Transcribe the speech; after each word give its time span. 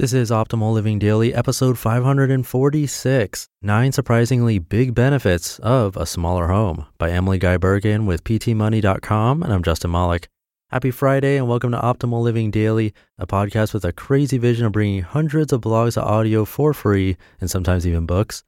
This 0.00 0.14
is 0.14 0.30
Optimal 0.30 0.72
Living 0.72 0.98
Daily, 0.98 1.34
episode 1.34 1.78
546 1.78 3.48
Nine 3.60 3.92
Surprisingly 3.92 4.58
Big 4.58 4.94
Benefits 4.94 5.58
of 5.58 5.94
a 5.94 6.06
Smaller 6.06 6.46
Home 6.46 6.86
by 6.96 7.10
Emily 7.10 7.38
Guy 7.38 7.58
Birken 7.58 8.06
with 8.06 8.24
PTMoney.com. 8.24 9.42
And 9.42 9.52
I'm 9.52 9.62
Justin 9.62 9.90
Malik. 9.90 10.28
Happy 10.70 10.90
Friday 10.90 11.36
and 11.36 11.50
welcome 11.50 11.72
to 11.72 11.78
Optimal 11.78 12.22
Living 12.22 12.50
Daily, 12.50 12.94
a 13.18 13.26
podcast 13.26 13.74
with 13.74 13.84
a 13.84 13.92
crazy 13.92 14.38
vision 14.38 14.64
of 14.64 14.72
bringing 14.72 15.02
hundreds 15.02 15.52
of 15.52 15.60
blogs 15.60 15.92
to 15.94 16.02
audio 16.02 16.46
for 16.46 16.72
free 16.72 17.18
and 17.38 17.50
sometimes 17.50 17.86
even 17.86 18.06
books. 18.06 18.42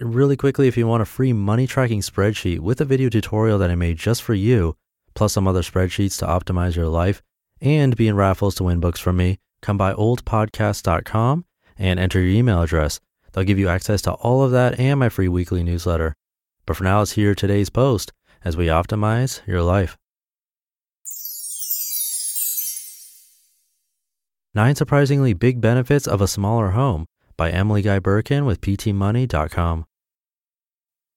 And 0.00 0.12
really 0.12 0.36
quickly, 0.36 0.66
if 0.66 0.76
you 0.76 0.88
want 0.88 1.02
a 1.02 1.06
free 1.06 1.32
money 1.32 1.68
tracking 1.68 2.00
spreadsheet 2.00 2.58
with 2.58 2.80
a 2.80 2.84
video 2.84 3.08
tutorial 3.10 3.58
that 3.58 3.70
I 3.70 3.76
made 3.76 3.96
just 3.96 4.24
for 4.24 4.34
you, 4.34 4.74
plus 5.14 5.34
some 5.34 5.46
other 5.46 5.62
spreadsheets 5.62 6.18
to 6.18 6.26
optimize 6.26 6.74
your 6.74 6.88
life, 6.88 7.22
and 7.60 7.96
be 7.96 8.08
in 8.08 8.16
raffles 8.16 8.56
to 8.56 8.64
win 8.64 8.80
books 8.80 8.98
from 8.98 9.16
me, 9.16 9.38
come 9.66 9.76
by 9.76 9.92
oldpodcast.com 9.92 11.44
and 11.76 11.98
enter 11.98 12.20
your 12.20 12.30
email 12.30 12.62
address. 12.62 13.00
They'll 13.32 13.44
give 13.44 13.58
you 13.58 13.68
access 13.68 14.00
to 14.02 14.12
all 14.12 14.44
of 14.44 14.52
that 14.52 14.78
and 14.78 15.00
my 15.00 15.08
free 15.08 15.28
weekly 15.28 15.64
newsletter. 15.64 16.14
But 16.64 16.76
for 16.76 16.84
now, 16.84 17.00
let's 17.00 17.12
hear 17.12 17.34
today's 17.34 17.68
post 17.68 18.12
as 18.44 18.56
we 18.56 18.68
optimize 18.68 19.44
your 19.46 19.62
life. 19.62 19.98
Nine 24.54 24.76
Surprisingly 24.76 25.34
Big 25.34 25.60
Benefits 25.60 26.06
of 26.06 26.22
a 26.22 26.28
Smaller 26.28 26.70
Home 26.70 27.04
by 27.36 27.50
Emily 27.50 27.82
Guy 27.82 27.98
Birken 27.98 28.46
with 28.46 28.60
PTMoney.com. 28.60 29.84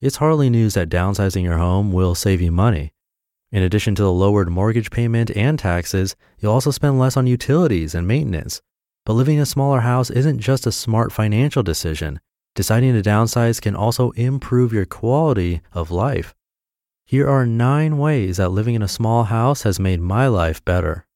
It's 0.02 0.17
hardly 0.17 0.50
news 0.50 0.73
that 0.73 0.89
downsizing 0.89 1.44
your 1.44 1.58
home 1.58 1.94
will 1.94 2.16
save 2.16 2.42
you 2.42 2.52
money. 2.52 2.92
In 3.52 3.64
addition 3.64 3.95
to 3.95 4.03
the 4.03 4.11
lowered 4.11 4.50
mortgage 4.50 4.92
payment 4.92 5.31
and 5.36 5.58
taxes, 5.58 6.16
you'll 6.39 6.53
also 6.53 6.69
spend 6.69 7.00
less 7.00 7.17
on 7.17 7.25
utilities 7.25 7.95
and 7.95 8.08
maintenance. 8.08 8.61
But 9.05 9.14
living 9.14 9.38
in 9.38 9.42
a 9.42 9.47
smaller 9.47 9.80
house 9.80 10.11
isn't 10.11 10.39
just 10.39 10.67
a 10.67 10.72
smart 10.72 11.11
financial 11.11 11.64
decision. 11.64 12.20
Deciding 12.53 12.94
to 12.94 13.02
downsize 13.02 13.59
can 13.59 13.75
also 13.75 14.11
improve 14.11 14.72
your 14.72 14.86
quality 14.86 15.61
of 15.73 15.89
life. 15.89 16.36
Here 17.05 17.27
are 17.27 17.45
nine 17.45 17.98
ways 17.98 18.38
that 18.38 18.49
living 18.49 18.76
in 18.76 18.83
a 18.83 18.88
small 18.88 19.23
house 19.23 19.64
has 19.64 19.80
made 19.80 19.99
my 19.99 20.27
life 20.27 20.64
better. 20.64 21.08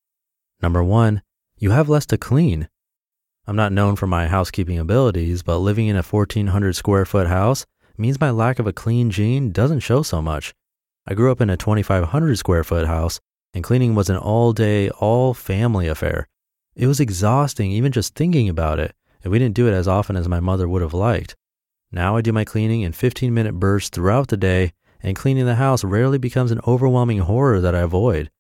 Number 0.60 0.84
one, 0.84 1.22
you 1.58 1.70
have 1.70 1.90
less 1.90 2.08
to 2.08 2.18
clean. 2.18 2.68
I'm 3.46 3.56
not 3.56 3.74
known 3.74 3.96
for 3.96 4.08
my 4.08 4.28
housekeeping 4.28 4.80
abilities, 4.80 5.44
but 5.44 5.60
living 5.60 5.88
in 5.88 5.96
a 5.96 6.02
1400 6.02 6.76
square 6.76 7.06
foot 7.06 7.28
house 7.28 7.68
means 7.96 8.20
my 8.20 8.32
lack 8.32 8.58
of 8.58 8.66
a 8.66 8.74
clean 8.74 9.12
gene 9.12 9.52
doesn't 9.52 9.82
show 9.82 10.02
so 10.02 10.20
much. 10.20 10.56
I 11.06 11.16
grew 11.16 11.32
up 11.32 11.42
in 11.42 11.50
a 11.50 11.58
2,500 11.58 12.38
square 12.38 12.64
foot 12.64 12.88
house, 12.88 13.20
and 13.54 13.64
cleaning 13.64 13.94
was 13.94 14.10
an 14.10 14.16
all 14.16 14.54
day, 14.54 14.90
all 14.90 15.34
family 15.34 15.88
affair. 15.88 16.28
It 16.76 16.88
was 16.88 17.00
exhausting 17.00 17.72
even 17.72 17.92
just 17.92 18.16
thinking 18.16 18.48
about 18.48 18.80
it, 18.80 18.96
and 19.24 19.32
we 19.32 19.38
didn't 19.38 19.56
do 19.56 19.68
it 19.68 19.74
as 19.74 19.88
often 19.88 20.16
as 20.16 20.30
my 20.30 20.40
mother 20.40 20.68
would 20.68 20.82
have 20.82 20.94
liked. 20.94 21.36
Now 21.92 22.16
I 22.16 22.22
do 22.22 22.32
my 22.32 22.46
cleaning 22.46 22.82
in 22.82 22.94
15 22.94 23.34
minute 23.34 23.60
bursts 23.60 23.90
throughout 23.90 24.30
the 24.30 24.38
day, 24.38 24.74
and 25.02 25.16
cleaning 25.16 25.46
the 25.46 25.56
house 25.56 25.84
rarely 25.84 26.18
becomes 26.18 26.52
an 26.52 26.62
overwhelming 26.66 27.20
horror 27.20 27.60
that 27.60 27.76
I 27.76 27.82
avoid. 27.82 28.32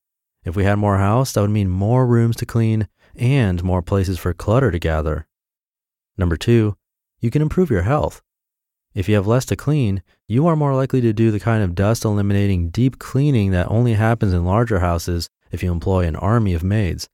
If 0.46 0.56
we 0.56 0.64
had 0.64 0.80
more 0.80 0.98
house, 0.98 1.34
that 1.34 1.42
would 1.42 1.50
mean 1.50 1.70
more 1.70 2.08
rooms 2.08 2.38
to 2.38 2.46
clean 2.46 2.88
and 3.16 3.64
more 3.64 3.82
places 3.82 4.18
for 4.18 4.34
clutter 4.34 4.72
to 4.72 4.80
gather. 4.80 5.28
Number 6.18 6.38
two, 6.38 6.78
you 7.20 7.30
can 7.30 7.42
improve 7.42 7.70
your 7.70 7.84
health. 7.84 8.22
If 8.94 9.10
you 9.10 9.16
have 9.16 9.26
less 9.26 9.46
to 9.46 9.56
clean, 9.56 10.04
you 10.28 10.46
are 10.46 10.56
more 10.56 10.76
likely 10.76 11.02
to 11.02 11.14
do 11.14 11.32
the 11.32 11.40
kind 11.40 11.64
of 11.64 11.74
dust 11.74 12.06
eliminating 12.06 12.70
deep 12.70 13.00
cleaning 13.00 13.52
that 13.52 13.70
only 13.72 13.94
happens 13.94 14.34
in 14.34 14.46
larger 14.46 14.80
houses 14.80 15.30
if 15.52 15.64
you 15.64 15.72
employ 15.72 16.06
an 16.06 16.16
army 16.16 16.54
of 16.54 16.64
maids. 16.64 17.10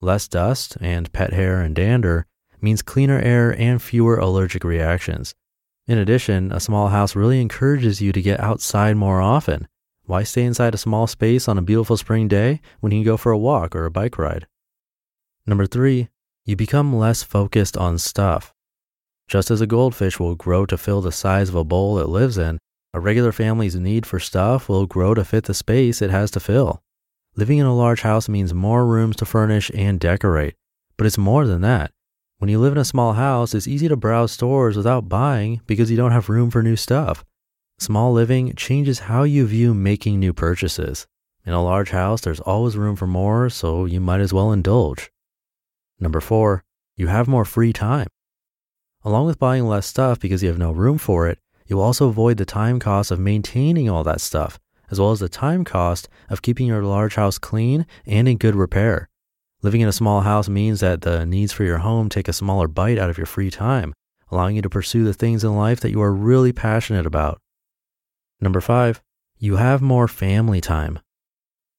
Less 0.00 0.28
dust 0.28 0.76
and 0.80 1.12
pet 1.12 1.32
hair 1.32 1.60
and 1.60 1.74
dander 1.74 2.26
means 2.60 2.82
cleaner 2.82 3.18
air 3.18 3.58
and 3.58 3.82
fewer 3.82 4.16
allergic 4.16 4.62
reactions. 4.62 5.34
In 5.86 5.98
addition, 5.98 6.52
a 6.52 6.60
small 6.60 6.88
house 6.88 7.16
really 7.16 7.40
encourages 7.40 8.00
you 8.00 8.12
to 8.12 8.22
get 8.22 8.40
outside 8.40 8.96
more 8.96 9.20
often. 9.20 9.68
Why 10.04 10.22
stay 10.22 10.44
inside 10.44 10.74
a 10.74 10.78
small 10.78 11.06
space 11.06 11.48
on 11.48 11.58
a 11.58 11.62
beautiful 11.62 11.96
spring 11.96 12.28
day 12.28 12.60
when 12.80 12.92
you 12.92 12.98
can 12.98 13.04
go 13.04 13.16
for 13.16 13.32
a 13.32 13.38
walk 13.38 13.74
or 13.74 13.86
a 13.86 13.90
bike 13.90 14.18
ride? 14.18 14.46
Number 15.46 15.66
three, 15.66 16.08
you 16.44 16.56
become 16.56 16.94
less 16.94 17.22
focused 17.22 17.76
on 17.76 17.98
stuff. 17.98 18.53
Just 19.28 19.50
as 19.50 19.60
a 19.60 19.66
goldfish 19.66 20.20
will 20.20 20.34
grow 20.34 20.66
to 20.66 20.76
fill 20.76 21.00
the 21.00 21.12
size 21.12 21.48
of 21.48 21.54
a 21.54 21.64
bowl 21.64 21.98
it 21.98 22.08
lives 22.08 22.38
in, 22.38 22.58
a 22.92 23.00
regular 23.00 23.32
family's 23.32 23.74
need 23.74 24.06
for 24.06 24.20
stuff 24.20 24.68
will 24.68 24.86
grow 24.86 25.14
to 25.14 25.24
fit 25.24 25.44
the 25.44 25.54
space 25.54 26.00
it 26.00 26.10
has 26.10 26.30
to 26.32 26.40
fill. 26.40 26.82
Living 27.34 27.58
in 27.58 27.66
a 27.66 27.74
large 27.74 28.02
house 28.02 28.28
means 28.28 28.54
more 28.54 28.86
rooms 28.86 29.16
to 29.16 29.24
furnish 29.24 29.70
and 29.74 29.98
decorate, 29.98 30.54
but 30.96 31.06
it's 31.06 31.18
more 31.18 31.46
than 31.46 31.62
that. 31.62 31.90
When 32.38 32.48
you 32.48 32.60
live 32.60 32.72
in 32.72 32.78
a 32.78 32.84
small 32.84 33.14
house, 33.14 33.54
it's 33.54 33.66
easy 33.66 33.88
to 33.88 33.96
browse 33.96 34.30
stores 34.30 34.76
without 34.76 35.08
buying 35.08 35.60
because 35.66 35.90
you 35.90 35.96
don't 35.96 36.12
have 36.12 36.28
room 36.28 36.50
for 36.50 36.62
new 36.62 36.76
stuff. 36.76 37.24
Small 37.78 38.12
living 38.12 38.54
changes 38.54 39.00
how 39.00 39.24
you 39.24 39.46
view 39.46 39.74
making 39.74 40.20
new 40.20 40.32
purchases. 40.32 41.06
In 41.44 41.52
a 41.52 41.62
large 41.62 41.90
house, 41.90 42.20
there's 42.20 42.40
always 42.40 42.76
room 42.76 42.94
for 42.94 43.06
more, 43.06 43.50
so 43.50 43.84
you 43.84 44.00
might 44.00 44.20
as 44.20 44.32
well 44.32 44.52
indulge. 44.52 45.10
Number 45.98 46.20
four, 46.20 46.62
you 46.96 47.08
have 47.08 47.26
more 47.26 47.44
free 47.44 47.72
time. 47.72 48.06
Along 49.04 49.26
with 49.26 49.38
buying 49.38 49.66
less 49.66 49.86
stuff 49.86 50.18
because 50.18 50.42
you 50.42 50.48
have 50.48 50.58
no 50.58 50.72
room 50.72 50.96
for 50.96 51.28
it, 51.28 51.38
you'll 51.66 51.82
also 51.82 52.08
avoid 52.08 52.38
the 52.38 52.46
time 52.46 52.78
cost 52.80 53.10
of 53.10 53.20
maintaining 53.20 53.90
all 53.90 54.02
that 54.04 54.22
stuff, 54.22 54.58
as 54.90 54.98
well 54.98 55.10
as 55.10 55.20
the 55.20 55.28
time 55.28 55.62
cost 55.62 56.08
of 56.30 56.40
keeping 56.40 56.66
your 56.66 56.82
large 56.82 57.16
house 57.16 57.36
clean 57.36 57.84
and 58.06 58.26
in 58.26 58.38
good 58.38 58.54
repair. 58.54 59.10
Living 59.60 59.82
in 59.82 59.88
a 59.88 59.92
small 59.92 60.22
house 60.22 60.48
means 60.48 60.80
that 60.80 61.02
the 61.02 61.26
needs 61.26 61.52
for 61.52 61.64
your 61.64 61.78
home 61.78 62.08
take 62.08 62.28
a 62.28 62.32
smaller 62.32 62.66
bite 62.66 62.98
out 62.98 63.10
of 63.10 63.18
your 63.18 63.26
free 63.26 63.50
time, 63.50 63.92
allowing 64.30 64.56
you 64.56 64.62
to 64.62 64.70
pursue 64.70 65.04
the 65.04 65.12
things 65.12 65.44
in 65.44 65.54
life 65.54 65.80
that 65.80 65.90
you 65.90 66.00
are 66.00 66.12
really 66.12 66.52
passionate 66.52 67.04
about. 67.04 67.38
Number 68.40 68.62
five, 68.62 69.02
you 69.38 69.56
have 69.56 69.82
more 69.82 70.08
family 70.08 70.62
time. 70.62 70.98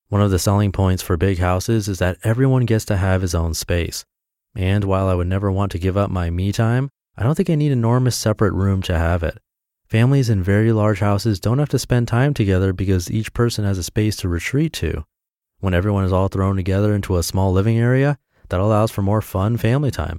One 0.10 0.22
of 0.22 0.30
the 0.30 0.40
selling 0.40 0.72
points 0.72 1.02
for 1.02 1.18
big 1.18 1.40
houses 1.40 1.88
is 1.88 1.98
that 1.98 2.20
everyone 2.24 2.66
gets 2.66 2.86
to 2.86 2.98
have 2.98 3.24
his 3.24 3.34
own 3.34 3.56
space. 3.56 4.06
And 4.56 4.84
while 4.84 5.08
I 5.08 5.16
would 5.16 5.28
never 5.28 5.52
want 5.52 5.72
to 5.72 5.80
give 5.80 5.98
up 5.98 6.12
my 6.12 6.30
me 6.30 6.52
time, 6.52 6.90
I 7.18 7.24
don't 7.24 7.36
think 7.36 7.50
I 7.50 7.56
need 7.56 7.72
enormous 7.72 8.18
separate 8.18 8.54
room 8.54 8.82
to 8.84 8.98
have 8.98 9.24
it. 9.24 9.38
Families 9.88 10.30
in 10.30 10.44
very 10.44 10.72
large 10.72 11.00
houses 11.00 11.40
don't 11.40 11.60
have 11.60 11.70
to 11.70 11.80
spend 11.80 12.08
time 12.08 12.34
together 12.34 12.74
because 12.74 13.10
each 13.10 13.34
person 13.34 13.64
has 13.64 13.78
a 13.78 13.84
space 13.84 14.16
to 14.18 14.28
retreat 14.28 14.74
to. 14.74 15.06
When 15.60 15.74
everyone 15.74 16.04
is 16.04 16.12
all 16.12 16.28
thrown 16.28 16.56
together 16.56 16.94
into 16.94 17.18
a 17.18 17.24
small 17.24 17.54
living 17.54 17.78
area, 17.78 18.18
that 18.50 18.60
allows 18.60 18.92
for 18.92 19.02
more 19.02 19.22
fun 19.22 19.58
family 19.58 19.92
time. 19.92 20.18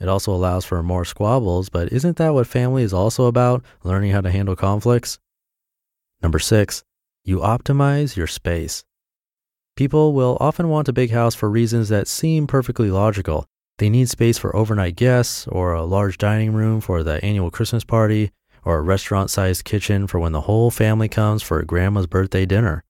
It 0.00 0.08
also 0.08 0.32
allows 0.32 0.64
for 0.64 0.82
more 0.82 1.04
squabbles, 1.04 1.68
but 1.68 1.92
isn't 1.92 2.16
that 2.16 2.32
what 2.32 2.46
family 2.46 2.82
is 2.82 2.94
also 2.94 3.26
about? 3.26 3.62
Learning 3.84 4.12
how 4.12 4.22
to 4.22 4.30
handle 4.30 4.56
conflicts? 4.56 5.18
Number 6.22 6.38
six, 6.38 6.82
you 7.22 7.38
optimize 7.38 8.16
your 8.16 8.26
space. 8.26 8.82
People 9.76 10.14
will 10.14 10.38
often 10.40 10.68
want 10.68 10.88
a 10.88 10.92
big 10.92 11.10
house 11.10 11.34
for 11.34 11.50
reasons 11.50 11.90
that 11.90 12.08
seem 12.08 12.46
perfectly 12.46 12.90
logical, 12.90 13.46
they 13.80 13.88
need 13.88 14.10
space 14.10 14.36
for 14.36 14.54
overnight 14.54 14.94
guests, 14.94 15.48
or 15.48 15.72
a 15.72 15.84
large 15.84 16.18
dining 16.18 16.52
room 16.52 16.82
for 16.82 17.02
the 17.02 17.24
annual 17.24 17.50
Christmas 17.50 17.82
party, 17.82 18.30
or 18.62 18.76
a 18.76 18.82
restaurant 18.82 19.30
sized 19.30 19.64
kitchen 19.64 20.06
for 20.06 20.20
when 20.20 20.32
the 20.32 20.42
whole 20.42 20.70
family 20.70 21.08
comes 21.08 21.42
for 21.42 21.62
grandma's 21.64 22.06
birthday 22.06 22.44
dinner. 22.44 22.84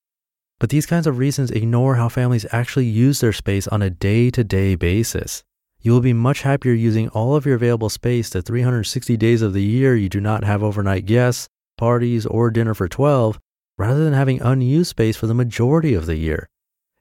But 0.59 0.71
these 0.71 0.87
kinds 0.87 1.07
of 1.07 1.17
reasons 1.17 1.53
ignore 1.53 1.95
how 1.95 2.09
families 2.09 2.45
actually 2.51 2.87
use 2.87 3.21
their 3.21 3.33
space 3.33 3.69
on 3.69 3.83
a 3.83 3.89
day 3.89 4.31
to 4.33 4.43
day 4.43 4.75
basis. 4.75 5.45
you 5.81 5.93
will 5.93 6.01
be 6.01 6.13
much 6.13 6.43
happier 6.43 6.75
using 6.75 7.09
all 7.11 7.35
of 7.35 7.47
your 7.47 7.55
available 7.55 7.89
space 7.89 8.29
the 8.29 8.43
360 8.43 9.17
days 9.17 9.43
of 9.43 9.53
the 9.53 9.63
year 9.63 9.97
you 9.97 10.09
do 10.09 10.21
not 10.21 10.45
have 10.45 10.63
overnight 10.63 11.07
guests, 11.07 11.49
parties, 11.79 12.27
or 12.27 12.51
dinner 12.51 12.75
for 12.75 12.89
12, 12.89 13.39
rather 13.79 14.05
than 14.05 14.13
having 14.13 14.43
unused 14.43 14.91
space 14.91 15.17
for 15.17 15.27
the 15.27 15.35
majority 15.35 15.95
of 15.95 16.07
the 16.07 16.17
year. 16.17 16.49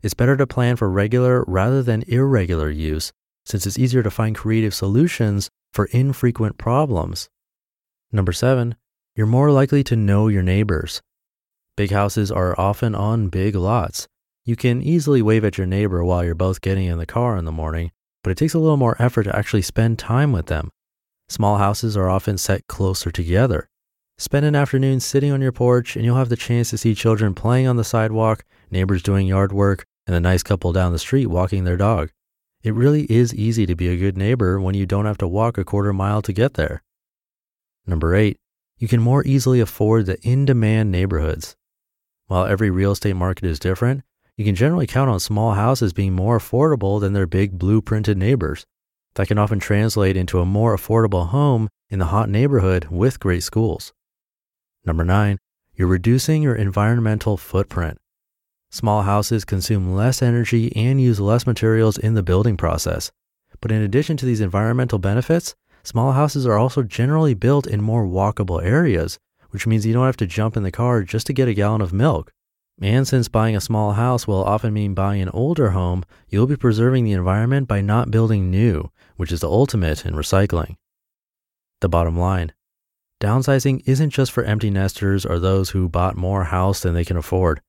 It's 0.01 0.13
better 0.13 0.37
to 0.37 0.47
plan 0.47 0.77
for 0.77 0.89
regular 0.89 1.43
rather 1.45 1.83
than 1.83 2.03
irregular 2.07 2.69
use, 2.69 3.11
since 3.49 3.65
it's 3.65 3.79
easier 3.79 4.03
to 4.03 4.11
find 4.11 4.35
creative 4.35 4.73
solutions 4.73 5.49
for 5.73 5.85
infrequent 5.85 6.57
problems. 6.57 7.29
Number 8.11 8.31
seven, 8.31 8.75
you're 9.15 9.25
more 9.25 9.51
likely 9.51 9.83
to 9.85 9.95
know 9.95 10.27
your 10.27 10.43
neighbors. 10.43 11.01
Big 11.75 11.91
houses 11.91 12.31
are 12.31 12.59
often 12.59 12.93
on 12.93 13.29
big 13.29 13.55
lots. 13.55 14.07
You 14.45 14.55
can 14.55 14.81
easily 14.81 15.21
wave 15.21 15.43
at 15.45 15.57
your 15.57 15.67
neighbor 15.67 16.03
while 16.03 16.23
you're 16.23 16.35
both 16.35 16.61
getting 16.61 16.85
in 16.85 16.97
the 16.97 17.05
car 17.05 17.37
in 17.37 17.45
the 17.45 17.51
morning, 17.51 17.91
but 18.23 18.31
it 18.31 18.37
takes 18.37 18.53
a 18.53 18.59
little 18.59 18.77
more 18.77 19.01
effort 19.01 19.23
to 19.23 19.35
actually 19.35 19.61
spend 19.61 19.97
time 19.97 20.31
with 20.31 20.45
them. 20.45 20.69
Small 21.27 21.57
houses 21.57 21.95
are 21.95 22.09
often 22.09 22.37
set 22.37 22.67
closer 22.67 23.11
together. 23.11 23.69
Spend 24.17 24.45
an 24.45 24.55
afternoon 24.55 24.99
sitting 24.99 25.31
on 25.31 25.41
your 25.41 25.51
porch, 25.51 25.95
and 25.95 26.03
you'll 26.03 26.17
have 26.17 26.29
the 26.29 26.35
chance 26.35 26.69
to 26.71 26.77
see 26.77 26.93
children 26.93 27.33
playing 27.33 27.67
on 27.67 27.77
the 27.77 27.83
sidewalk, 27.83 28.43
neighbors 28.69 29.01
doing 29.01 29.27
yard 29.27 29.53
work, 29.53 29.85
and 30.05 30.15
a 30.15 30.19
nice 30.19 30.43
couple 30.43 30.73
down 30.73 30.91
the 30.91 30.99
street 30.99 31.27
walking 31.27 31.63
their 31.63 31.77
dog. 31.77 32.09
It 32.61 32.73
really 32.73 33.03
is 33.03 33.33
easy 33.33 33.65
to 33.65 33.75
be 33.75 33.87
a 33.87 33.97
good 33.97 34.17
neighbor 34.17 34.59
when 34.59 34.75
you 34.75 34.85
don't 34.85 35.05
have 35.05 35.17
to 35.19 35.27
walk 35.27 35.57
a 35.57 35.63
quarter 35.63 35.93
mile 35.93 36.21
to 36.23 36.33
get 36.33 36.55
there. 36.55 36.83
Number 37.87 38.13
eight, 38.13 38.37
you 38.77 38.87
can 38.87 39.01
more 39.01 39.25
easily 39.25 39.61
afford 39.61 40.05
the 40.05 40.19
in 40.21 40.45
demand 40.45 40.91
neighborhoods. 40.91 41.55
While 42.27 42.45
every 42.45 42.69
real 42.69 42.91
estate 42.91 43.15
market 43.15 43.45
is 43.45 43.59
different, 43.59 44.03
you 44.35 44.45
can 44.45 44.55
generally 44.55 44.87
count 44.87 45.09
on 45.09 45.19
small 45.19 45.53
houses 45.53 45.93
being 45.93 46.13
more 46.13 46.37
affordable 46.37 46.99
than 46.99 47.13
their 47.13 47.27
big 47.27 47.57
blueprinted 47.57 48.17
neighbors. 48.17 48.65
That 49.15 49.27
can 49.27 49.37
often 49.37 49.59
translate 49.59 50.15
into 50.15 50.39
a 50.39 50.45
more 50.45 50.75
affordable 50.75 51.29
home 51.29 51.69
in 51.89 51.99
the 51.99 52.05
hot 52.05 52.29
neighborhood 52.29 52.85
with 52.89 53.19
great 53.19 53.43
schools. 53.43 53.93
Number 54.85 55.03
nine, 55.03 55.39
you're 55.75 55.87
reducing 55.87 56.43
your 56.43 56.55
environmental 56.55 57.37
footprint. 57.37 57.97
Small 58.71 59.01
houses 59.01 59.45
consume 59.45 59.95
less 59.95 60.21
energy 60.21 60.71
and 60.75 61.01
use 61.01 61.19
less 61.19 61.47
materials 61.47 61.97
in 61.97 62.13
the 62.13 62.21
building 62.21 62.55
process. 62.55 63.11
But 63.61 63.71
in 63.71 63.81
addition 63.81 64.15
to 64.17 64.25
these 64.25 64.41
environmental 64.41 64.99
benefits, 64.99 65.55
small 65.83 66.11
houses 66.11 66.45
are 66.45 66.57
also 66.57 66.83
generally 66.83 67.33
built 67.33 67.65
in 67.65 67.81
more 67.81 68.05
walkable 68.05 68.63
areas, 68.63 69.17
which 69.49 69.65
means 69.65 69.85
you 69.85 69.93
don't 69.93 70.05
have 70.05 70.17
to 70.17 70.27
jump 70.27 70.55
in 70.55 70.63
the 70.63 70.71
car 70.71 71.01
just 71.03 71.25
to 71.27 71.33
get 71.33 71.47
a 71.47 71.53
gallon 71.53 71.81
of 71.81 71.91
milk. 71.91 72.31
And 72.79 73.07
since 73.07 73.27
buying 73.27 73.55
a 73.55 73.61
small 73.61 73.93
house 73.93 74.27
will 74.27 74.43
often 74.43 74.71
mean 74.71 74.93
buying 74.93 75.21
an 75.21 75.29
older 75.29 75.71
home, 75.71 76.05
you'll 76.29 76.47
be 76.47 76.55
preserving 76.55 77.03
the 77.03 77.11
environment 77.13 77.67
by 77.67 77.81
not 77.81 78.11
building 78.11 78.51
new, 78.51 78.91
which 79.17 79.31
is 79.31 79.41
the 79.41 79.49
ultimate 79.49 80.05
in 80.05 80.13
recycling. 80.13 80.77
The 81.81 81.89
bottom 81.89 82.17
line 82.17 82.53
Downsizing 83.19 83.81
isn't 83.85 84.11
just 84.11 84.31
for 84.31 84.45
empty 84.45 84.69
nesters 84.69 85.25
or 85.25 85.39
those 85.39 85.71
who 85.71 85.89
bought 85.89 86.15
more 86.15 86.45
house 86.45 86.81
than 86.81 86.93
they 86.93 87.03
can 87.03 87.17
afford. 87.17 87.59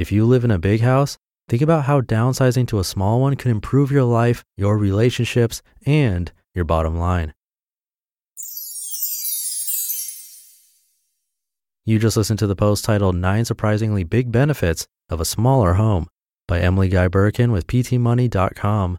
If 0.00 0.10
you 0.10 0.24
live 0.24 0.46
in 0.46 0.50
a 0.50 0.58
big 0.58 0.80
house, 0.80 1.18
think 1.46 1.60
about 1.60 1.84
how 1.84 2.00
downsizing 2.00 2.66
to 2.68 2.78
a 2.78 2.84
small 2.84 3.20
one 3.20 3.36
could 3.36 3.50
improve 3.50 3.92
your 3.92 4.04
life, 4.04 4.42
your 4.56 4.78
relationships, 4.78 5.60
and 5.84 6.32
your 6.54 6.64
bottom 6.64 6.98
line. 6.98 7.34
You 11.84 11.98
just 11.98 12.16
listened 12.16 12.38
to 12.38 12.46
the 12.46 12.56
post 12.56 12.82
titled 12.82 13.16
Nine 13.16 13.44
Surprisingly 13.44 14.02
Big 14.02 14.32
Benefits 14.32 14.86
of 15.10 15.20
a 15.20 15.26
Smaller 15.26 15.74
Home 15.74 16.06
by 16.48 16.60
Emily 16.60 16.88
Guy 16.88 17.08
Birken 17.08 17.52
with 17.52 17.66
PTMoney.com. 17.66 18.98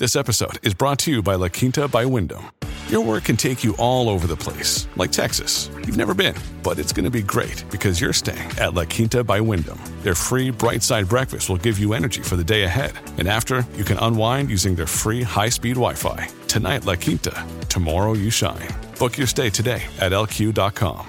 This 0.00 0.16
episode 0.16 0.66
is 0.66 0.72
brought 0.72 0.98
to 1.00 1.10
you 1.10 1.22
by 1.22 1.34
La 1.34 1.48
Quinta 1.48 1.86
by 1.86 2.06
Wyndham. 2.06 2.50
Your 2.88 3.04
work 3.04 3.24
can 3.24 3.36
take 3.36 3.62
you 3.62 3.76
all 3.76 4.08
over 4.08 4.26
the 4.26 4.34
place, 4.34 4.88
like 4.96 5.12
Texas. 5.12 5.68
You've 5.76 5.98
never 5.98 6.14
been, 6.14 6.34
but 6.62 6.78
it's 6.78 6.90
going 6.90 7.04
to 7.04 7.10
be 7.10 7.20
great 7.20 7.66
because 7.70 8.00
you're 8.00 8.14
staying 8.14 8.50
at 8.58 8.72
La 8.72 8.86
Quinta 8.86 9.22
by 9.22 9.42
Wyndham. 9.42 9.78
Their 10.00 10.14
free 10.14 10.48
bright 10.48 10.82
side 10.82 11.06
breakfast 11.06 11.50
will 11.50 11.58
give 11.58 11.78
you 11.78 11.92
energy 11.92 12.22
for 12.22 12.36
the 12.36 12.42
day 12.42 12.62
ahead. 12.62 12.92
And 13.18 13.28
after, 13.28 13.62
you 13.76 13.84
can 13.84 13.98
unwind 13.98 14.48
using 14.48 14.74
their 14.74 14.86
free 14.86 15.22
high 15.22 15.50
speed 15.50 15.74
Wi 15.74 15.92
Fi. 15.92 16.28
Tonight, 16.48 16.86
La 16.86 16.94
Quinta. 16.94 17.46
Tomorrow, 17.68 18.14
you 18.14 18.30
shine. 18.30 18.70
Book 18.98 19.18
your 19.18 19.26
stay 19.26 19.50
today 19.50 19.82
at 19.98 20.12
lq.com. 20.12 21.06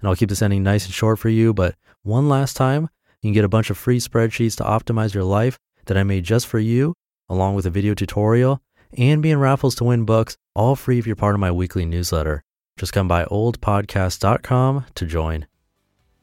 And 0.00 0.08
I'll 0.08 0.16
keep 0.16 0.30
this 0.30 0.40
ending 0.40 0.62
nice 0.62 0.86
and 0.86 0.94
short 0.94 1.18
for 1.18 1.28
you, 1.28 1.52
but 1.52 1.74
one 2.04 2.30
last 2.30 2.56
time, 2.56 2.88
you 3.20 3.28
can 3.28 3.34
get 3.34 3.44
a 3.44 3.50
bunch 3.50 3.68
of 3.68 3.76
free 3.76 4.00
spreadsheets 4.00 4.56
to 4.56 4.62
optimize 4.62 5.12
your 5.12 5.24
life 5.24 5.58
that 5.90 5.98
I 5.98 6.04
made 6.04 6.22
just 6.22 6.46
for 6.46 6.60
you, 6.60 6.94
along 7.28 7.56
with 7.56 7.66
a 7.66 7.70
video 7.70 7.94
tutorial, 7.94 8.60
and 8.96 9.20
be 9.20 9.32
in 9.32 9.40
raffles 9.40 9.74
to 9.74 9.84
win 9.84 10.04
books, 10.04 10.36
all 10.54 10.76
free 10.76 11.00
if 11.00 11.06
you're 11.06 11.16
part 11.16 11.34
of 11.34 11.40
my 11.40 11.50
weekly 11.50 11.84
newsletter. 11.84 12.44
Just 12.76 12.92
come 12.92 13.08
by 13.08 13.24
oldpodcast.com 13.24 14.86
to 14.94 15.04
join. 15.04 15.48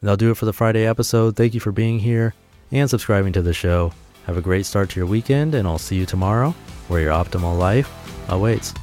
That'll 0.01 0.15
do 0.15 0.31
it 0.31 0.37
for 0.37 0.45
the 0.45 0.53
Friday 0.53 0.87
episode. 0.87 1.35
Thank 1.35 1.53
you 1.53 1.59
for 1.59 1.73
being 1.73 1.99
here 1.99 2.33
and 2.71 2.89
subscribing 2.89 3.33
to 3.33 3.41
the 3.41 3.53
show. 3.53 3.91
Have 4.25 4.37
a 4.37 4.41
great 4.41 4.65
start 4.65 4.89
to 4.91 5.01
your 5.01 5.05
weekend, 5.05 5.53
and 5.53 5.67
I'll 5.67 5.77
see 5.77 5.97
you 5.97 6.05
tomorrow 6.05 6.51
where 6.87 7.01
your 7.01 7.11
optimal 7.11 7.57
life 7.57 7.91
awaits. 8.29 8.73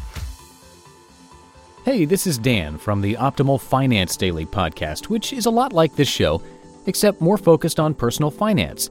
Hey, 1.87 2.05
this 2.05 2.27
is 2.27 2.37
Dan 2.37 2.77
from 2.77 3.01
the 3.01 3.15
Optimal 3.15 3.59
Finance 3.59 4.19
Daily 4.19 4.45
podcast, 4.45 5.07
which 5.07 5.33
is 5.33 5.47
a 5.47 5.51
lot 5.51 5.73
like 5.73 5.97
this 5.97 6.09
show, 6.09 6.43
except 6.85 7.23
more 7.23 7.39
focused 7.39 7.81
on 7.81 7.95
personal 7.95 8.31
finance. 8.31 8.91